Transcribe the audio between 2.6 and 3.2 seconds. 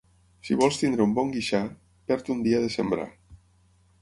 de sembrar.